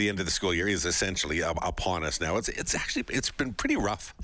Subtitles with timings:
[0.00, 2.36] the end of the school year is essentially upon us now.
[2.36, 4.14] It's it's actually it's been pretty rough,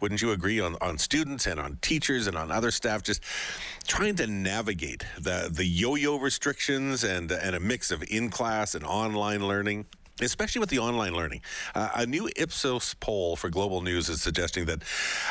[0.00, 0.60] wouldn't you agree?
[0.60, 3.22] On on students and on teachers and on other staff, just
[3.86, 8.84] trying to navigate the the yo-yo restrictions and and a mix of in class and
[8.84, 9.86] online learning
[10.20, 11.40] especially with the online learning.
[11.74, 14.82] Uh, a new Ipsos poll for Global News is suggesting that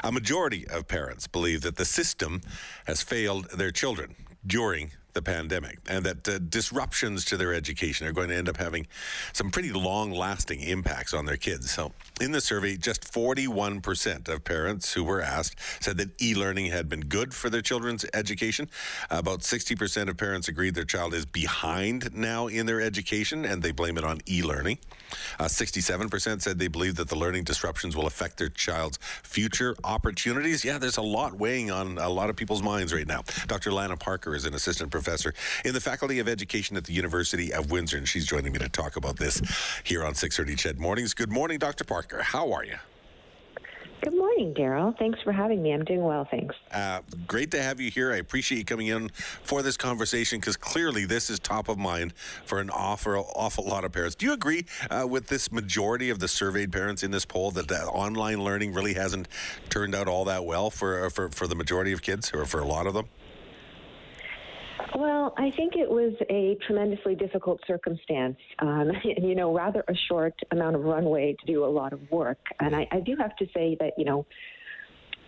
[0.03, 2.41] a majority of parents believe that the system
[2.87, 4.15] has failed their children
[4.45, 8.57] during the pandemic and that uh, disruptions to their education are going to end up
[8.57, 8.87] having
[9.33, 11.71] some pretty long lasting impacts on their kids.
[11.71, 16.67] So, in the survey, just 41% of parents who were asked said that e learning
[16.67, 18.69] had been good for their children's education.
[19.09, 23.71] About 60% of parents agreed their child is behind now in their education and they
[23.71, 24.77] blame it on e learning.
[25.39, 30.63] Uh, 67% said they believe that the learning disruptions will affect their child's future opportunities.
[30.63, 33.23] Yeah, there's a lot weighing on a lot of people's minds right now.
[33.47, 33.71] Dr.
[33.71, 35.00] Lana Parker is an assistant professor
[35.65, 38.69] in the Faculty of Education at the University of Windsor, and she's joining me to
[38.69, 39.41] talk about this
[39.83, 41.13] here on 630 CHED Mornings.
[41.13, 41.83] Good morning, Dr.
[41.83, 42.21] Parker.
[42.21, 42.75] How are you?
[44.01, 44.97] Good morning, Daryl.
[44.97, 45.71] Thanks for having me.
[45.73, 46.55] I'm doing well, thanks.
[46.71, 48.11] Uh, great to have you here.
[48.11, 49.09] I appreciate you coming in
[49.43, 53.85] for this conversation because clearly this is top of mind for an awful, awful lot
[53.85, 54.15] of parents.
[54.15, 57.67] Do you agree uh, with this majority of the surveyed parents in this poll that,
[57.67, 59.27] that online learning really hasn't
[59.69, 62.65] turned out all that well for, for, for the majority of kids or for a
[62.65, 63.07] lot of them?
[64.95, 70.33] Well, I think it was a tremendously difficult circumstance, um, you know, rather a short
[70.51, 72.39] amount of runway to do a lot of work.
[72.59, 74.25] And I, I do have to say that you know,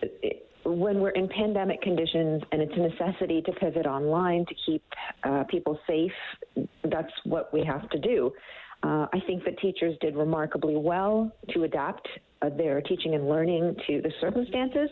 [0.02, 4.82] it, when we're in pandemic conditions and it's a necessity to pivot online to keep
[5.24, 6.12] uh, people safe,
[6.84, 8.32] that's what we have to do.
[8.82, 12.06] Uh, I think that teachers did remarkably well to adapt
[12.42, 14.90] uh, their teaching and learning to the circumstances.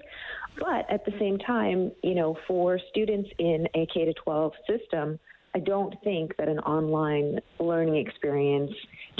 [0.58, 5.18] But at the same time, you know, for students in a K to 12 system,
[5.54, 8.72] I don't think that an online learning experience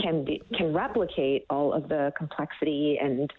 [0.03, 3.31] can be, can replicate all of the complexity and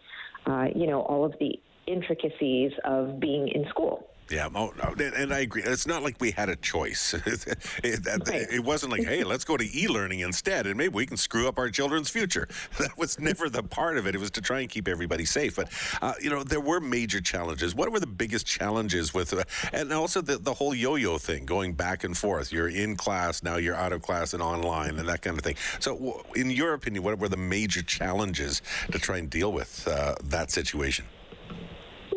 [0.46, 4.08] uh, you know all of the intricacies of being in school.
[4.30, 5.64] Yeah, oh, and I agree.
[5.64, 7.14] It's not like we had a choice.
[7.84, 11.58] it, wasn't like, hey, let's go to e-learning instead, and maybe we can screw up
[11.58, 12.48] our children's future.
[12.84, 14.16] That was never the part of it.
[14.16, 15.56] It was to try and keep everybody safe.
[15.56, 15.70] But
[16.02, 17.76] uh, you know, there were major challenges.
[17.76, 21.74] What were the biggest challenges with, uh, and also the the whole yo-yo thing, going
[21.74, 22.52] back and forth.
[22.52, 25.56] You're in class now, you're out of class and online, and that kind of thing.
[25.80, 30.16] So, in your opinion, what were the major challenges to try and deal with uh,
[30.24, 31.06] that situation?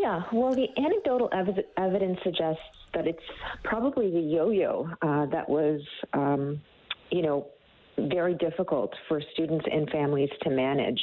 [0.06, 2.62] Yeah, well, the anecdotal ev- evidence suggests
[2.94, 3.18] that it's
[3.64, 5.80] probably the yo-yo uh, that was,
[6.12, 6.62] um,
[7.10, 7.48] you know,
[7.98, 11.00] very difficult for students and families to manage.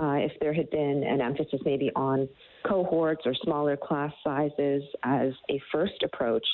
[0.00, 2.28] Uh, if there had been an emphasis maybe on
[2.64, 6.46] cohorts or smaller class sizes as a first approach,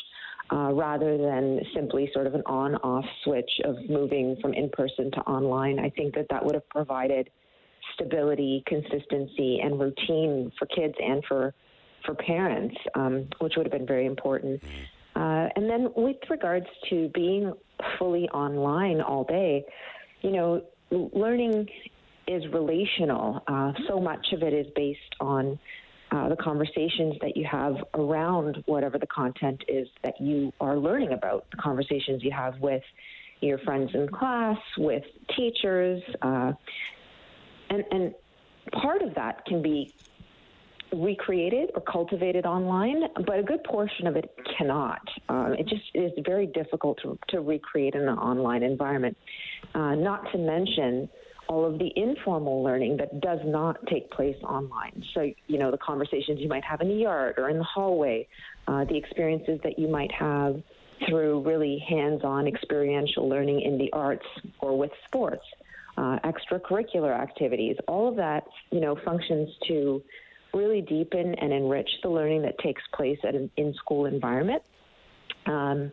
[0.50, 5.78] uh, rather than simply sort of an on-off switch of moving from in-person to online,
[5.78, 7.28] I think that that would have provided
[7.92, 11.52] stability, consistency, and routine for kids and for
[12.04, 14.62] for parents, um, which would have been very important.
[15.16, 17.52] Uh, and then with regards to being
[17.98, 19.64] fully online all day,
[20.22, 21.68] you know, learning
[22.26, 23.42] is relational.
[23.46, 25.58] Uh, so much of it is based on
[26.12, 31.12] uh, the conversations that you have around whatever the content is that you are learning
[31.12, 32.82] about, the conversations you have with
[33.40, 35.04] your friends in class, with
[35.36, 36.52] teachers, uh,
[37.70, 38.14] and, and
[38.72, 39.94] part of that can be
[40.92, 45.00] recreated or cultivated online, but a good portion of it cannot.
[45.28, 49.16] Um, it just is very difficult to, to recreate in an online environment.
[49.74, 51.08] Uh, not to mention
[51.48, 55.02] all of the informal learning that does not take place online.
[55.14, 58.28] So, you know, the conversations you might have in the yard or in the hallway,
[58.68, 60.62] uh, the experiences that you might have
[61.08, 64.26] through really hands on experiential learning in the arts
[64.60, 65.44] or with sports.
[65.96, 70.00] Uh, extracurricular activities, all of that, you know, functions to
[70.54, 74.62] really deepen and enrich the learning that takes place at an in-school environment.
[75.46, 75.92] Um,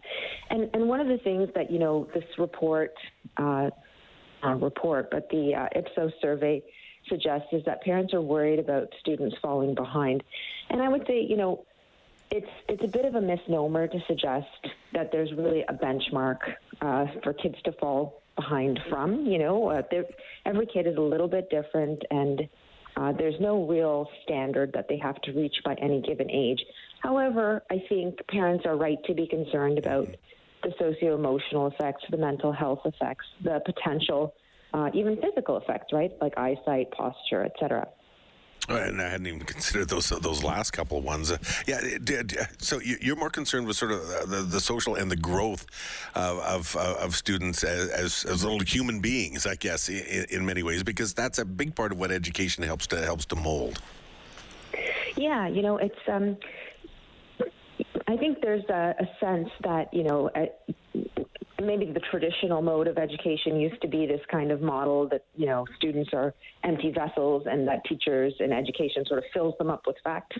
[0.49, 2.93] and, and one of the things that, you know, this report,
[3.37, 3.69] uh,
[4.43, 6.61] uh, report, but the uh, Ipsos survey
[7.07, 10.23] suggests is that parents are worried about students falling behind.
[10.69, 11.65] And I would say, you know,
[12.29, 14.47] it's it's a bit of a misnomer to suggest
[14.93, 16.39] that there's really a benchmark
[16.81, 19.25] uh, for kids to fall behind from.
[19.25, 19.81] You know, uh,
[20.45, 22.47] every kid is a little bit different, and
[22.97, 26.59] uh, there's no real standard that they have to reach by any given age.
[27.01, 30.07] However, I think parents are right to be concerned about
[30.63, 34.33] the socio emotional effects, the mental health effects, the potential,
[34.73, 36.11] uh, even physical effects, right?
[36.19, 37.87] Like eyesight, posture, etc.
[38.67, 41.31] And I hadn't even considered those those last couple of ones.
[41.31, 41.79] Uh, yeah,
[42.57, 45.65] so you're more concerned with sort of the, the social and the growth
[46.15, 50.63] of of, of students as, as, as little human beings, I guess, in, in, many
[50.63, 53.79] ways, because that's a big part of what education helps to helps to mold.
[55.15, 55.99] Yeah, you know, it's.
[56.07, 56.37] Um,
[58.07, 60.29] I think there's a, a sense that you know
[61.61, 65.45] maybe the traditional mode of education used to be this kind of model that you
[65.45, 66.33] know students are
[66.63, 70.37] empty vessels and that teachers and education sort of fills them up with facts.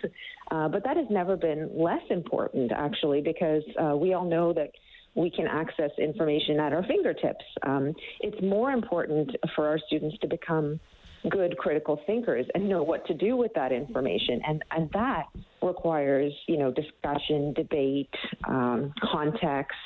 [0.51, 4.71] Uh, but that has never been less important actually because uh, we all know that
[5.15, 7.43] we can access information at our fingertips.
[7.63, 10.79] Um, it's more important for our students to become
[11.29, 14.41] good critical thinkers and know what to do with that information.
[14.47, 15.25] And and that
[15.61, 18.13] requires you know discussion debate
[18.47, 19.77] um, context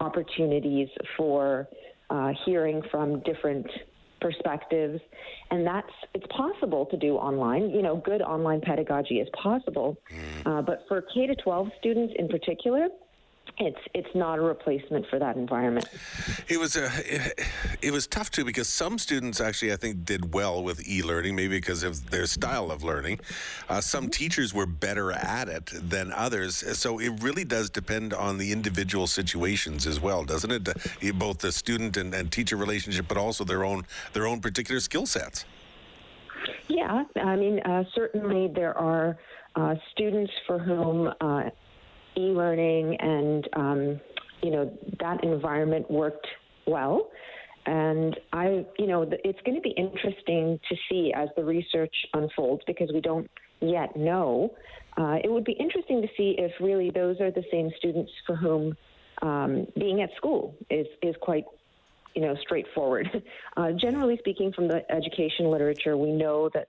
[0.00, 1.68] opportunities for
[2.10, 3.66] uh, hearing from different
[4.20, 5.00] perspectives.
[5.50, 7.70] And that's it's possible to do online.
[7.70, 9.96] You know good online pedagogy is possible.
[10.12, 10.46] Mm.
[10.46, 12.88] uh, but for k to 12 students in particular
[13.58, 15.86] it's it's not a replacement for that environment.
[16.48, 17.40] It was a it,
[17.82, 21.56] it, was tough too because some students actually I think did well with e-learning maybe
[21.56, 23.20] because of their style of learning.
[23.68, 24.10] Uh, some mm-hmm.
[24.10, 29.06] teachers were better at it than others, so it really does depend on the individual
[29.06, 30.68] situations as well, doesn't it?
[30.68, 34.80] Uh, both the student and, and teacher relationship, but also their own their own particular
[34.80, 35.44] skill sets.
[36.68, 39.18] Yeah, I mean uh, certainly there are
[39.54, 41.50] uh, students for whom uh,
[42.16, 44.00] e-learning and um,
[44.42, 46.26] you know that environment worked
[46.66, 47.10] well.
[47.64, 52.62] And I, you know, it's going to be interesting to see as the research unfolds
[52.66, 53.30] because we don't
[53.60, 54.52] yet know.
[54.96, 58.34] Uh, it would be interesting to see if really those are the same students for
[58.34, 58.76] whom
[59.22, 61.44] um, being at school is is quite
[62.14, 63.08] you know straightforward.
[63.54, 66.68] Uh, generally speaking, from the education literature, we know that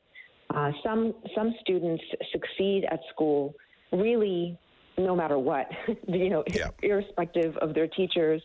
[0.53, 2.03] uh, some some students
[2.33, 3.55] succeed at school
[3.93, 4.57] really
[4.97, 5.67] no matter what,
[6.07, 6.69] you know, yeah.
[6.81, 8.41] irrespective of their teachers.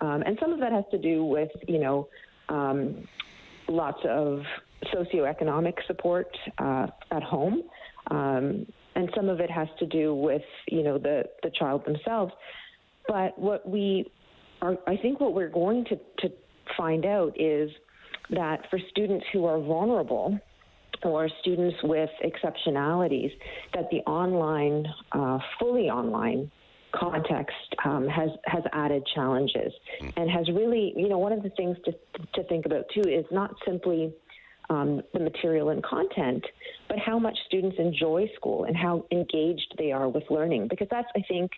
[0.00, 2.08] Um, and some of that has to do with, you know,
[2.48, 3.06] um,
[3.68, 4.42] lots of
[4.92, 6.28] socioeconomic support
[6.58, 7.62] uh, at home.
[8.10, 12.32] Um, and some of it has to do with, you know, the, the child themselves.
[13.06, 14.10] But what we
[14.60, 15.96] are, I think what we're going to,
[16.26, 16.34] to
[16.76, 17.70] find out is
[18.30, 20.38] that for students who are vulnerable,
[21.04, 23.32] or students with exceptionalities
[23.74, 25.18] that the online, uh,
[25.58, 26.50] fully online
[26.92, 30.08] context um, has has added challenges hmm.
[30.16, 31.92] and has really, you know, one of the things to
[32.34, 34.14] to think about too is not simply
[34.70, 36.44] um, the material and content,
[36.88, 40.68] but how much students enjoy school and how engaged they are with learning.
[40.68, 41.50] Because that's, I think,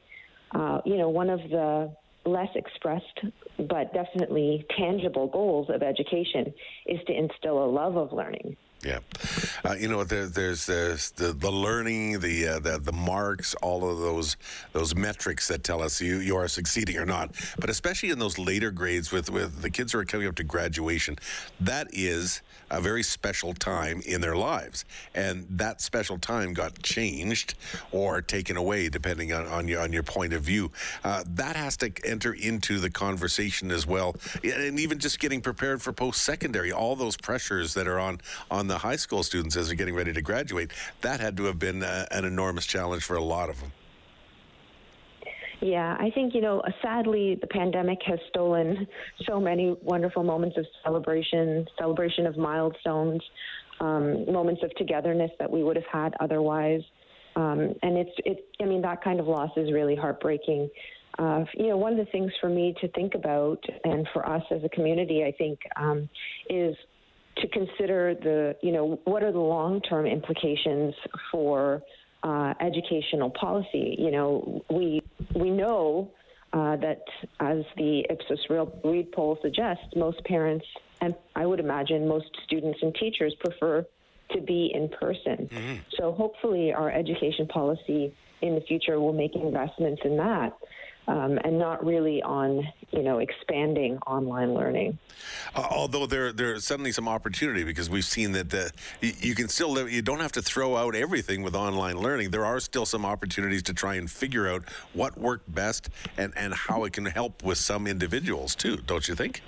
[0.52, 1.94] uh, you know, one of the
[2.26, 3.20] less expressed
[3.68, 6.52] but definitely tangible goals of education
[6.86, 8.56] is to instill a love of learning.
[8.84, 8.98] Yeah,
[9.64, 13.88] uh, you know there, there's, there's the the learning, the, uh, the the marks, all
[13.88, 14.36] of those
[14.72, 17.34] those metrics that tell us you you are succeeding or not.
[17.58, 20.44] But especially in those later grades with with the kids who are coming up to
[20.44, 21.16] graduation,
[21.60, 24.84] that is a very special time in their lives,
[25.14, 27.54] and that special time got changed
[27.92, 30.70] or taken away depending on, on your on your point of view.
[31.04, 35.80] Uh, that has to enter into the conversation as well, and even just getting prepared
[35.80, 38.20] for post secondary, all those pressures that are on
[38.50, 41.44] on the the high school students as they're getting ready to graduate, that had to
[41.44, 43.72] have been uh, an enormous challenge for a lot of them.
[45.60, 48.86] Yeah, I think, you know, sadly, the pandemic has stolen
[49.28, 53.22] so many wonderful moments of celebration, celebration of milestones,
[53.78, 56.82] um, moments of togetherness that we would have had otherwise.
[57.36, 60.68] Um, and it's, it, I mean, that kind of loss is really heartbreaking.
[61.16, 64.42] Uh, you know, one of the things for me to think about, and for us
[64.50, 66.08] as a community, I think, um,
[66.50, 66.74] is
[67.36, 70.94] to consider the, you know, what are the long term implications
[71.30, 71.82] for
[72.22, 73.96] uh, educational policy?
[73.98, 75.02] You know, we,
[75.34, 76.10] we know
[76.52, 77.02] uh, that,
[77.40, 78.46] as the Ipsos
[78.84, 80.66] Reid poll suggests, most parents,
[81.00, 83.84] and I would imagine most students and teachers, prefer
[84.30, 85.48] to be in person.
[85.50, 85.74] Mm-hmm.
[85.98, 90.56] So hopefully, our education policy in the future will make investments in that
[91.06, 94.98] um, and not really on you know expanding online learning.
[95.54, 98.70] Uh, although there there's suddenly some opportunity because we've seen that the,
[99.00, 102.30] you can still live, you don't have to throw out everything with online learning.
[102.30, 106.54] There are still some opportunities to try and figure out what worked best and and
[106.54, 108.76] how it can help with some individuals too.
[108.86, 109.42] Don't you think?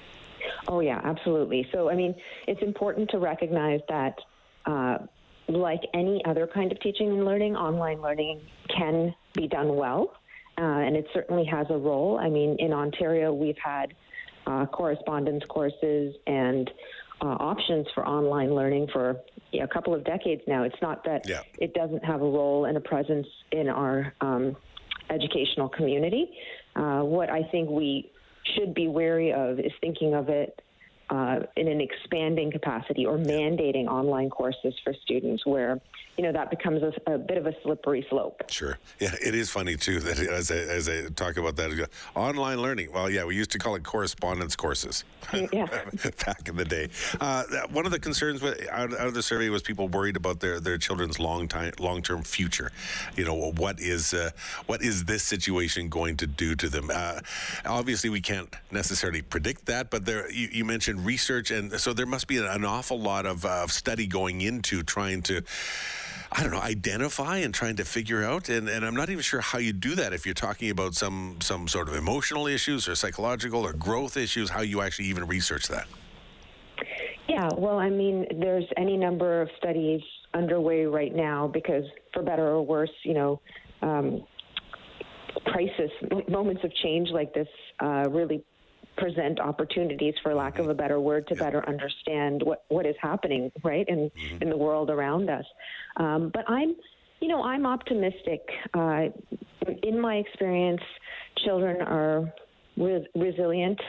[0.68, 1.68] Oh yeah, absolutely.
[1.72, 2.14] So I mean,
[2.46, 4.18] it's important to recognize that.
[4.64, 4.98] Uh,
[5.48, 10.12] like any other kind of teaching and learning, online learning can be done well
[10.58, 12.18] uh, and it certainly has a role.
[12.18, 13.94] I mean, in Ontario, we've had
[14.46, 16.70] uh, correspondence courses and
[17.20, 19.16] uh, options for online learning for
[19.54, 20.64] a couple of decades now.
[20.64, 21.40] It's not that yeah.
[21.58, 24.56] it doesn't have a role and a presence in our um,
[25.10, 26.30] educational community.
[26.74, 28.10] Uh, what I think we
[28.54, 30.60] should be wary of is thinking of it
[31.10, 35.80] uh, in an expanding capacity or mandating online courses for students where
[36.16, 38.42] you know that becomes a, a, bit of a slippery slope.
[38.50, 38.78] Sure.
[38.98, 42.92] Yeah it is funny too that as I, as I talk about that online learning.
[42.92, 45.04] Well yeah we used to call it correspondence courses.
[45.32, 45.66] Yeah.
[46.26, 46.88] back in the day.
[47.20, 50.40] Uh, one of the concerns with, out, out, of the survey was people worried about
[50.40, 52.72] their, their children's long time long term future.
[53.16, 54.30] You know what is uh,
[54.66, 56.90] what is this situation going to do to them?
[56.92, 57.20] Uh,
[57.64, 62.06] obviously we can't necessarily predict that but there you, you mentioned research, and so there
[62.06, 65.42] must be an awful lot of uh, study going into trying to.
[66.32, 69.40] I don't know, identify and trying to figure out, and, and I'm not even sure
[69.40, 72.96] how you do that if you're talking about some some sort of emotional issues or
[72.96, 74.50] psychological or growth issues.
[74.50, 75.86] How you actually even research that?
[77.28, 80.00] Yeah, well, I mean, there's any number of studies
[80.34, 83.40] underway right now because, for better or worse, you know,
[83.82, 84.24] um,
[85.44, 85.90] crisis
[86.28, 87.48] moments of change like this
[87.80, 88.42] uh, really
[88.96, 91.44] present opportunities, for lack of a better word, to yeah.
[91.44, 94.42] better understand what, what is happening, right, in, mm-hmm.
[94.42, 95.44] in the world around us.
[95.96, 96.74] Um, but I'm,
[97.20, 98.42] you know, I'm optimistic.
[98.74, 99.06] Uh,
[99.82, 100.82] in my experience,
[101.44, 102.32] children are
[102.76, 103.80] re- resilient,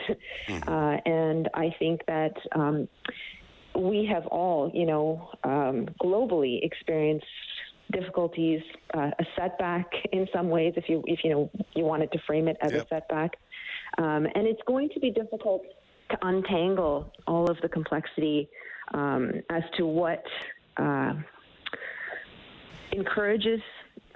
[0.47, 0.69] mm-hmm.
[0.69, 2.87] uh, and I think that um,
[3.75, 7.25] we have all, you know, um, globally experienced
[7.91, 8.61] difficulties,
[8.93, 12.47] uh, a setback in some ways, if you if you know you wanted to frame
[12.47, 12.85] it as yep.
[12.85, 13.37] a setback.
[13.97, 15.63] Um, and it's going to be difficult
[16.11, 18.49] to untangle all of the complexity
[18.93, 20.23] um, as to what
[20.77, 21.13] uh,
[22.91, 23.61] encourages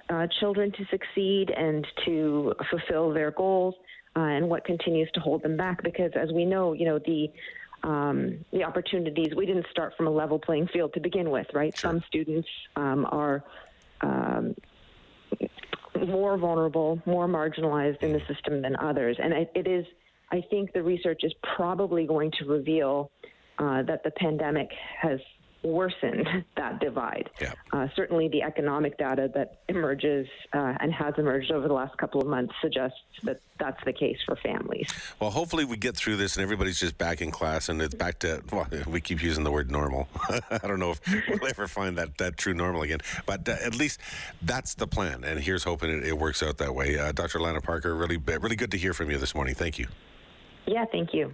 [0.10, 3.76] uh, children to succeed and to fulfill their goals,
[4.16, 5.82] uh, and what continues to hold them back.
[5.84, 7.30] Because as we know, you know the
[7.84, 11.76] um, the opportunities we didn't start from a level playing field to begin with, right?
[11.76, 11.92] Sure.
[11.92, 13.44] Some students um, are
[14.02, 14.56] um,
[16.12, 19.18] more vulnerable, more marginalized in the system than others.
[19.22, 19.86] And it, it is,
[20.32, 23.12] I think the research is probably going to reveal
[23.60, 24.70] uh, that the pandemic
[25.02, 25.20] has
[25.64, 26.28] worsened
[26.58, 27.30] that divide.
[27.40, 27.54] Yeah.
[27.72, 32.22] Uh, certainly, the economic data that emerges uh, and has emerged over the last couple
[32.22, 34.88] of months suggests that that's the case for families.
[35.20, 38.20] Well, hopefully, we get through this and everybody's just back in class and it's back
[38.20, 40.08] to, well, we keep using the word normal.
[40.52, 43.76] I don't know if we'll ever find that, that true normal again, but uh, at
[43.76, 44.00] least
[44.42, 45.24] that's the plan.
[45.24, 46.98] And here's hoping it, it works out that way.
[46.98, 47.40] Uh, Dr.
[47.40, 49.56] Lana Parker, really, really good to hear from you this morning.
[49.56, 49.88] Thank you.
[50.66, 51.34] Yeah, thank you.